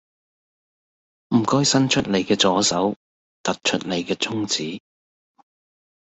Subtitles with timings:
[1.35, 2.95] 唔該伸出你嘅左手，
[3.43, 4.81] 突出你嘅中指